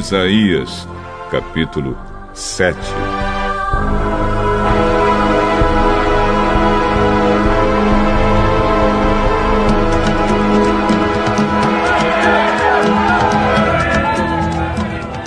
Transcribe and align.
Isaías, 0.00 0.88
capítulo 1.30 1.94
7. 2.32 2.78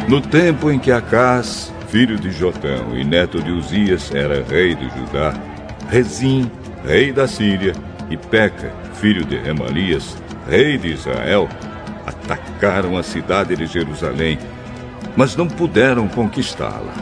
No 0.10 0.20
tempo 0.20 0.72
em 0.72 0.80
que 0.80 0.92
Acás, 0.92 1.72
filho 1.90 2.18
de 2.18 2.32
Jotão 2.32 2.98
e 2.98 3.04
neto 3.04 3.44
de 3.44 3.52
Uzias, 3.52 4.12
era 4.12 4.44
rei 4.44 4.74
de 4.74 4.90
Judá, 4.90 5.36
Rezim, 5.88 6.50
rei 6.84 7.14
da 7.14 7.28
Síria, 7.28 7.74
e 8.10 8.18
Peca, 8.18 8.74
filho 8.96 9.24
de 9.24 9.38
Remalias, 9.38 10.18
rei 10.50 10.80
de 10.80 10.94
Israel, 10.94 11.48
atacaram 12.08 12.98
a 12.98 13.04
cidade 13.04 13.56
de 13.56 13.68
Jerusalém, 13.68 14.40
mas 15.16 15.36
não 15.36 15.48
puderam 15.48 16.08
conquistá-la. 16.08 16.94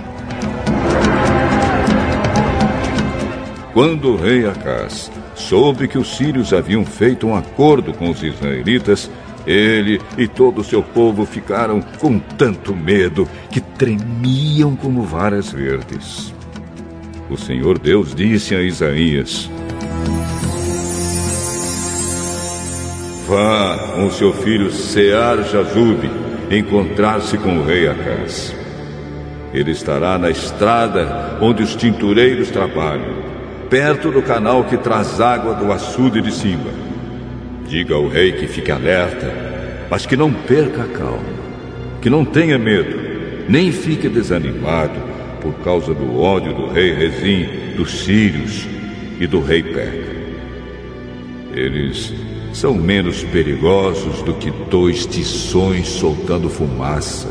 Quando 3.74 4.10
o 4.10 4.18
rei 4.18 4.46
Acás 4.46 5.10
soube 5.34 5.88
que 5.88 5.98
os 5.98 6.18
sírios 6.18 6.52
haviam 6.54 6.86
feito 6.86 7.26
um 7.26 7.36
acordo 7.36 7.94
com 7.94 8.10
os 8.10 8.22
israelitas, 8.22 9.10
ele 9.48 10.00
e 10.18 10.28
todo 10.28 10.60
o 10.60 10.64
seu 10.64 10.84
povo 10.84 11.26
ficaram 11.26 11.82
com 12.00 12.20
tanto 12.20 12.76
medo 12.76 13.28
que 13.50 13.62
tremiam 13.62 14.76
como 14.76 15.04
varas 15.04 15.52
verdes. 15.52 16.34
O 17.30 17.38
Senhor 17.38 17.80
Deus 17.80 18.14
disse 18.14 18.54
a 18.54 18.62
Isaías: 18.62 19.50
Vá 23.26 23.78
com 23.96 24.12
seu 24.12 24.34
filho 24.34 24.70
Sear 24.70 25.44
Jazube 25.44 26.31
encontrar-se 26.58 27.38
com 27.38 27.60
o 27.60 27.66
rei 27.66 27.88
Acás. 27.88 28.56
Ele 29.54 29.72
estará 29.72 30.18
na 30.18 30.30
estrada 30.30 31.38
onde 31.42 31.64
os 31.64 31.76
tintureiros 31.76 32.50
trabalham, 32.50 33.24
perto 33.70 34.12
do 34.12 34.22
canal 34.22 34.64
que 34.64 34.78
traz 34.78 35.20
água 35.20 35.54
do 35.56 35.72
açude 35.72 36.22
de 36.22 36.32
cima. 36.32 36.72
Diga 37.68 37.96
ao 37.96 38.08
rei 38.08 38.34
que 38.34 38.48
fique 38.48 38.72
alerta, 38.72 39.32
mas 39.90 40.06
que 40.06 40.18
não 40.18 40.32
perca 40.32 40.84
a 40.84 40.88
calma, 40.88 41.42
que 42.02 42.10
não 42.10 42.26
tenha 42.26 42.58
medo, 42.58 43.00
nem 43.48 43.72
fique 43.72 44.08
desanimado 44.08 45.00
por 45.42 45.54
causa 45.64 45.94
do 45.94 46.22
ódio 46.22 46.54
do 46.54 46.68
rei 46.68 46.94
Rezim, 46.94 47.76
dos 47.76 48.04
sírios 48.04 48.68
e 49.20 49.28
do 49.28 49.42
rei 49.42 49.64
Peca. 49.64 50.12
Eles 51.54 52.14
são 52.54 52.74
menos 52.74 53.24
perigosos 53.24 54.22
do 54.24 54.34
que 54.34 54.52
dois 54.70 55.06
tições 55.06 55.88
soltando 55.88 56.50
fumaça. 56.50 57.30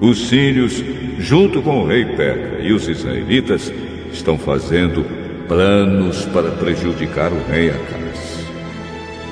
Os 0.00 0.28
sírios, 0.28 0.82
junto 1.18 1.60
com 1.60 1.82
o 1.82 1.86
rei 1.86 2.04
Peca 2.04 2.62
e 2.62 2.72
os 2.72 2.88
israelitas, 2.88 3.72
estão 4.12 4.38
fazendo 4.38 5.04
planos 5.46 6.24
para 6.26 6.50
prejudicar 6.52 7.32
o 7.32 7.42
rei 7.50 7.70
Acas. 7.70 8.46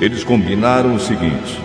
Eles 0.01 0.23
combinaram 0.23 0.95
o 0.95 0.99
seguinte: 0.99 1.59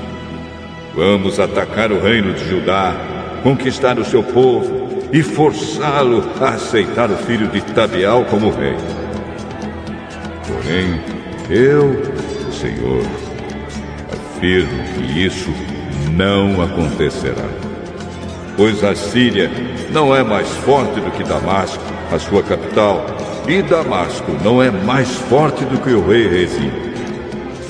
vamos 0.95 1.39
atacar 1.39 1.93
o 1.93 2.01
reino 2.01 2.33
de 2.33 2.49
Judá, 2.49 2.97
conquistar 3.43 3.99
o 3.99 4.05
seu 4.05 4.23
povo 4.23 4.85
e 5.13 5.23
forçá-lo 5.23 6.25
a 6.41 6.51
aceitar 6.51 7.11
o 7.11 7.17
filho 7.17 7.49
de 7.49 7.61
Tabial 7.61 8.25
como 8.25 8.51
rei. 8.51 8.77
Porém, 10.47 11.01
eu 11.51 12.14
Senhor, 12.55 13.05
afirmo 14.13 14.83
que 14.95 15.27
isso 15.27 15.51
não 16.13 16.63
acontecerá. 16.63 17.49
Pois 18.57 18.85
a 18.85 18.95
Síria 18.95 19.51
não 19.91 20.15
é 20.15 20.23
mais 20.23 20.49
forte 20.49 21.01
do 21.01 21.11
que 21.11 21.25
Damasco, 21.25 21.83
a 22.13 22.19
sua 22.19 22.43
capital, 22.43 23.05
e 23.49 23.61
Damasco 23.63 24.33
não 24.43 24.63
é 24.63 24.71
mais 24.71 25.09
forte 25.09 25.65
do 25.65 25.79
que 25.79 25.91
o 25.91 26.07
rei 26.07 26.29
Rezim. 26.29 26.71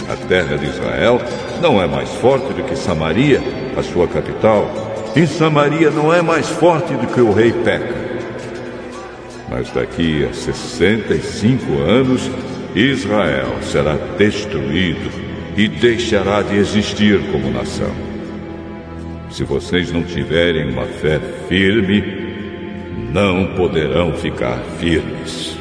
A 0.09 0.17
terra 0.29 0.57
de 0.57 0.67
Israel 0.67 1.21
não 1.61 1.81
é 1.81 1.87
mais 1.87 2.11
forte 2.11 2.53
do 2.53 2.63
que 2.63 2.77
Samaria, 2.77 3.43
a 3.77 3.83
sua 3.83 4.07
capital, 4.07 4.71
e 5.17 5.27
Samaria 5.27 5.91
não 5.91 6.13
é 6.13 6.21
mais 6.21 6.49
forte 6.49 6.93
do 6.95 7.07
que 7.07 7.21
o 7.21 7.33
rei 7.33 7.53
Peca. 7.53 7.95
Mas 9.49 9.71
daqui 9.71 10.27
a 10.29 10.35
65 10.35 11.79
anos, 11.81 12.31
Israel 12.75 13.63
será 13.63 13.95
destruído 14.19 15.09
e 15.57 15.69
deixará 15.69 16.43
de 16.43 16.57
existir 16.57 17.21
como 17.31 17.51
nação. 17.51 17.95
Se 19.31 19.45
vocês 19.45 19.93
não 19.93 20.03
tiverem 20.03 20.71
uma 20.71 20.85
fé 20.85 21.21
firme, 21.49 22.03
não 23.13 23.55
poderão 23.55 24.13
ficar 24.15 24.59
firmes. 24.79 25.57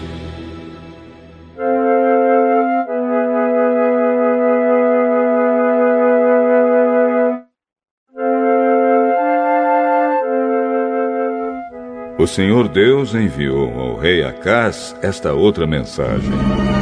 O 12.18 12.25
Senhor 12.25 12.69
Deus 12.69 13.13
enviou 13.13 13.69
ao 13.78 13.97
rei 13.97 14.24
Acás 14.24 14.95
esta 15.01 15.34
outra 15.34 15.68
mensagem. 15.68 16.73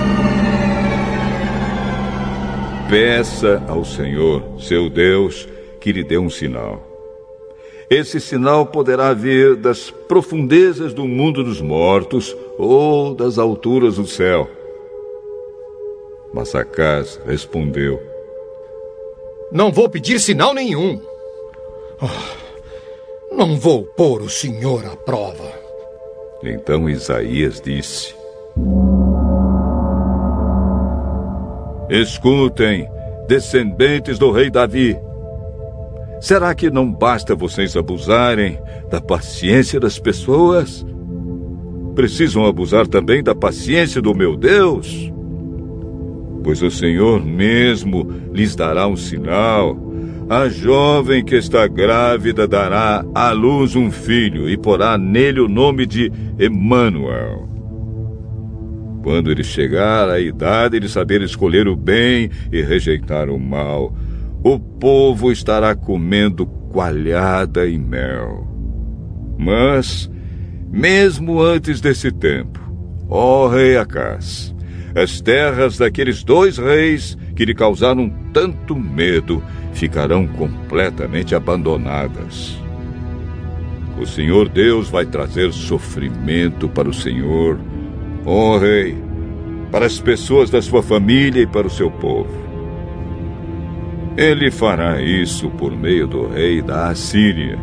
Peça 2.91 3.63
ao 3.69 3.85
Senhor, 3.85 4.43
seu 4.59 4.89
Deus, 4.89 5.47
que 5.79 5.93
lhe 5.93 6.03
dê 6.03 6.17
um 6.17 6.29
sinal. 6.29 6.85
Esse 7.89 8.19
sinal 8.19 8.65
poderá 8.65 9.13
vir 9.13 9.55
das 9.55 9.89
profundezas 9.89 10.93
do 10.93 11.07
mundo 11.07 11.41
dos 11.41 11.61
mortos 11.61 12.35
ou 12.57 13.15
das 13.15 13.37
alturas 13.37 13.95
do 13.95 14.05
céu. 14.05 14.45
Mas 16.33 16.53
Acas 16.53 17.17
respondeu: 17.25 17.97
Não 19.53 19.71
vou 19.71 19.87
pedir 19.87 20.19
sinal 20.19 20.53
nenhum. 20.53 21.01
Oh, 22.01 23.33
não 23.33 23.57
vou 23.57 23.85
pôr 23.85 24.21
o 24.21 24.29
senhor 24.29 24.85
à 24.85 24.97
prova. 24.97 25.49
Então 26.43 26.89
Isaías 26.89 27.61
disse: 27.61 28.20
Escutem, 31.91 32.87
descendentes 33.27 34.17
do 34.17 34.31
rei 34.31 34.49
Davi. 34.49 34.97
Será 36.21 36.55
que 36.55 36.69
não 36.69 36.89
basta 36.89 37.35
vocês 37.35 37.75
abusarem 37.75 38.57
da 38.89 39.01
paciência 39.01 39.77
das 39.77 39.99
pessoas? 39.99 40.85
Precisam 41.93 42.45
abusar 42.45 42.87
também 42.87 43.21
da 43.21 43.35
paciência 43.35 44.01
do 44.01 44.15
meu 44.15 44.37
Deus? 44.37 45.11
Pois 46.41 46.61
o 46.61 46.71
Senhor 46.71 47.21
mesmo 47.25 48.09
lhes 48.31 48.55
dará 48.55 48.87
um 48.87 48.95
sinal. 48.95 49.77
A 50.29 50.47
jovem 50.47 51.21
que 51.25 51.35
está 51.35 51.67
grávida 51.67 52.47
dará 52.47 53.03
à 53.13 53.31
luz 53.31 53.75
um 53.75 53.91
filho 53.91 54.49
e 54.49 54.55
porá 54.55 54.97
nele 54.97 55.41
o 55.41 55.49
nome 55.49 55.85
de 55.85 56.09
Emanuel. 56.39 57.49
Quando 59.01 59.31
ele 59.31 59.43
chegar 59.43 60.09
à 60.09 60.19
idade 60.19 60.79
de 60.79 60.87
saber 60.87 61.21
escolher 61.21 61.67
o 61.67 61.75
bem 61.75 62.29
e 62.51 62.61
rejeitar 62.61 63.29
o 63.29 63.39
mal, 63.39 63.95
o 64.43 64.59
povo 64.59 65.31
estará 65.31 65.75
comendo 65.75 66.45
coalhada 66.45 67.67
e 67.67 67.79
mel. 67.79 68.47
Mas, 69.39 70.09
mesmo 70.71 71.41
antes 71.41 71.81
desse 71.81 72.11
tempo, 72.11 72.59
ó 73.09 73.47
rei 73.47 73.75
Acás, 73.75 74.53
as 74.93 75.19
terras 75.19 75.79
daqueles 75.79 76.23
dois 76.23 76.59
reis 76.59 77.17
que 77.35 77.43
lhe 77.43 77.55
causaram 77.55 78.07
tanto 78.31 78.75
medo 78.75 79.41
ficarão 79.73 80.27
completamente 80.27 81.33
abandonadas. 81.33 82.55
O 83.99 84.05
Senhor 84.05 84.47
Deus 84.47 84.89
vai 84.89 85.05
trazer 85.05 85.51
sofrimento 85.51 86.69
para 86.69 86.89
o 86.89 86.93
Senhor 86.93 87.59
ó 88.25 88.57
rei, 88.57 89.00
para 89.71 89.85
as 89.85 89.99
pessoas 89.99 90.49
da 90.49 90.61
sua 90.61 90.83
família 90.83 91.43
e 91.43 91.47
para 91.47 91.65
o 91.65 91.69
seu 91.69 91.89
povo. 91.89 92.29
Ele 94.17 94.51
fará 94.51 95.01
isso 95.01 95.49
por 95.49 95.75
meio 95.75 96.05
do 96.05 96.27
rei 96.27 96.61
da 96.61 96.89
Assíria, 96.89 97.57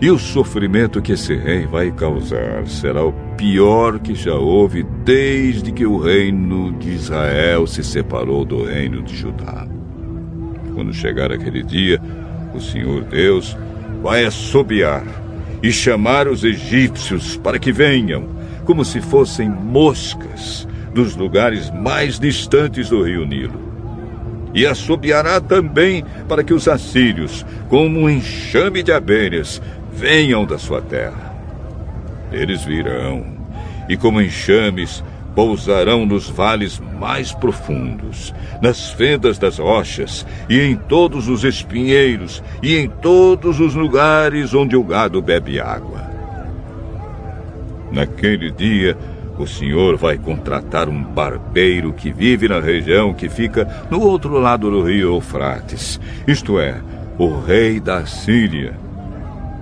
e 0.00 0.10
o 0.10 0.18
sofrimento 0.18 1.00
que 1.00 1.12
esse 1.12 1.34
rei 1.34 1.66
vai 1.66 1.90
causar 1.90 2.66
será 2.66 3.02
o 3.02 3.12
pior 3.38 3.98
que 3.98 4.14
já 4.14 4.34
houve 4.34 4.82
desde 5.02 5.72
que 5.72 5.86
o 5.86 5.96
reino 5.96 6.72
de 6.72 6.90
Israel 6.90 7.66
se 7.66 7.82
separou 7.82 8.44
do 8.44 8.64
reino 8.64 9.02
de 9.02 9.16
Judá. 9.16 9.66
Quando 10.74 10.92
chegar 10.92 11.32
aquele 11.32 11.62
dia, 11.62 12.00
o 12.54 12.60
Senhor 12.60 13.02
Deus 13.04 13.56
vai 14.02 14.26
assobiar 14.26 15.04
e 15.62 15.72
chamar 15.72 16.28
os 16.28 16.44
egípcios 16.44 17.38
para 17.38 17.58
que 17.58 17.72
venham 17.72 18.28
como 18.66 18.84
se 18.84 19.00
fossem 19.00 19.48
moscas 19.48 20.68
dos 20.94 21.16
lugares 21.16 21.70
mais 21.70 22.18
distantes 22.18 22.88
do 22.88 23.02
rio 23.02 23.26
Nilo. 23.26 23.60
E 24.54 24.64
assobiará 24.64 25.40
também 25.40 26.04
para 26.28 26.44
que 26.44 26.54
os 26.54 26.68
assírios, 26.68 27.44
como 27.68 28.00
um 28.00 28.08
enxame 28.08 28.82
de 28.82 28.92
abelhas, 28.92 29.60
venham 29.92 30.46
da 30.46 30.56
sua 30.56 30.80
terra. 30.80 31.34
Eles 32.32 32.64
virão, 32.64 33.26
e 33.88 33.96
como 33.96 34.22
enxames, 34.22 35.02
pousarão 35.34 36.06
nos 36.06 36.28
vales 36.28 36.80
mais 37.00 37.32
profundos, 37.32 38.32
nas 38.62 38.90
fendas 38.90 39.36
das 39.36 39.58
rochas, 39.58 40.24
e 40.48 40.60
em 40.60 40.76
todos 40.76 41.28
os 41.28 41.42
espinheiros, 41.42 42.42
e 42.62 42.76
em 42.76 42.88
todos 42.88 43.58
os 43.58 43.74
lugares 43.74 44.54
onde 44.54 44.76
o 44.76 44.84
gado 44.84 45.20
bebe 45.20 45.58
água. 45.58 46.04
Naquele 47.90 48.50
dia, 48.50 48.96
o 49.38 49.46
senhor 49.46 49.96
vai 49.96 50.16
contratar 50.16 50.88
um 50.88 51.02
barbeiro 51.02 51.92
que 51.92 52.12
vive 52.12 52.48
na 52.48 52.60
região 52.60 53.12
que 53.12 53.28
fica 53.28 53.86
no 53.90 54.00
outro 54.00 54.38
lado 54.38 54.70
do 54.70 54.82
rio 54.82 55.14
Eufrates, 55.14 56.00
isto 56.26 56.58
é, 56.58 56.80
o 57.18 57.40
rei 57.40 57.80
da 57.80 58.06
Síria. 58.06 58.74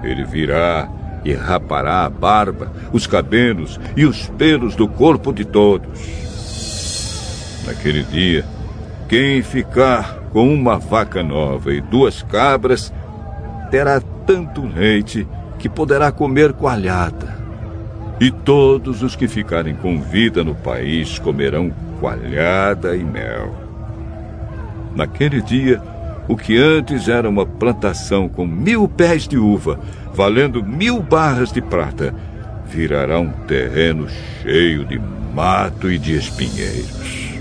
Ele 0.03 0.25
virá 0.25 0.89
e 1.25 1.33
rapará 1.33 2.05
a 2.05 2.11
barba, 2.11 2.73
os 2.93 3.07
cabelos 3.07 3.79
e 3.97 4.05
os 4.05 4.29
pelos 4.31 4.75
do 4.75 4.89
corpo 4.89 5.33
de 5.33 5.45
todos. 5.45 6.23
Naquele 7.67 8.03
dia, 8.03 8.45
quem 9.09 9.43
ficar 9.43 10.19
com 10.33 10.53
uma 10.53 10.79
vaca 10.79 11.23
nova 11.23 11.73
e 11.73 11.81
duas 11.81 12.23
cabras 12.23 12.93
terá 13.71 14.01
tanto 14.27 14.67
leite 14.67 15.27
que 15.59 15.69
poderá 15.69 16.11
comer 16.11 16.53
coalhada. 16.53 17.42
E 18.23 18.31
todos 18.31 19.03
os 19.03 19.17
que 19.17 19.27
ficarem 19.27 19.75
com 19.75 20.01
vida 20.01 20.45
no 20.45 20.55
país 20.55 21.19
comerão 21.19 21.73
coalhada 21.99 22.95
e 22.95 23.03
mel. 23.03 23.53
Naquele 24.95 25.43
dia, 25.43 25.83
o 26.29 26.37
que 26.37 26.57
antes 26.57 27.09
era 27.09 27.29
uma 27.29 27.45
plantação 27.45 28.29
com 28.29 28.47
mil 28.47 28.87
pés 28.87 29.27
de 29.27 29.37
uva, 29.37 29.81
valendo 30.15 30.63
mil 30.63 31.03
barras 31.03 31.51
de 31.51 31.61
prata, 31.61 32.15
virará 32.65 33.19
um 33.19 33.33
terreno 33.33 34.07
cheio 34.41 34.85
de 34.85 35.01
mato 35.35 35.91
e 35.91 35.99
de 35.99 36.17
espinheiros. 36.17 37.41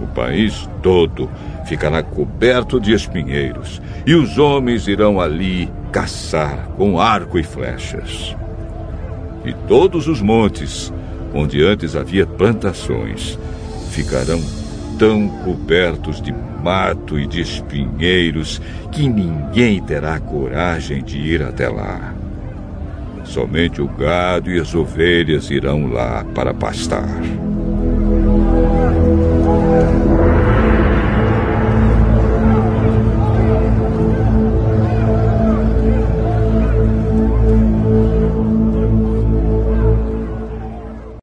O 0.00 0.06
país 0.06 0.70
todo 0.80 1.28
ficará 1.64 2.04
coberto 2.04 2.78
de 2.78 2.92
espinheiros, 2.92 3.82
e 4.06 4.14
os 4.14 4.38
homens 4.38 4.86
irão 4.86 5.20
ali 5.20 5.68
caçar 5.90 6.68
com 6.76 7.00
arco 7.00 7.36
e 7.36 7.42
flechas. 7.42 8.36
E 9.46 9.54
todos 9.68 10.08
os 10.08 10.20
montes, 10.20 10.92
onde 11.32 11.64
antes 11.64 11.94
havia 11.94 12.26
plantações, 12.26 13.38
ficarão 13.90 14.42
tão 14.98 15.28
cobertos 15.44 16.20
de 16.20 16.34
mato 16.62 17.18
e 17.18 17.26
de 17.26 17.40
espinheiros 17.40 18.60
que 18.90 19.08
ninguém 19.08 19.80
terá 19.80 20.18
coragem 20.18 21.02
de 21.02 21.16
ir 21.18 21.42
até 21.42 21.68
lá. 21.68 22.12
Somente 23.24 23.80
o 23.80 23.86
gado 23.86 24.50
e 24.50 24.58
as 24.58 24.74
ovelhas 24.74 25.50
irão 25.50 25.86
lá 25.86 26.24
para 26.34 26.52
pastar. 26.52 27.20